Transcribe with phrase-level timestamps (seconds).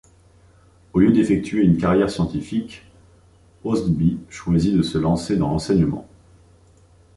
[0.93, 2.87] Au lieu d'effectuer une carrière scientifique,
[3.63, 6.07] Østbye choisit de se lancer dans l'enseignement.